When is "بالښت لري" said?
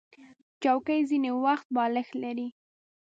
1.75-2.47